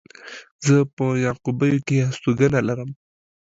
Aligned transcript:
زه 0.65 0.75
په 0.95 1.05
يعقوبيو 1.25 1.85
کې 1.87 2.05
هستوګنه 2.07 2.59
لرم. 2.67 2.89